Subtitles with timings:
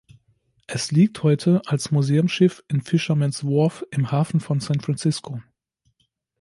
[0.65, 5.43] Es liegt heute als Museumsschiff in Fisherman’s Wharf im Hafen von San Francisco.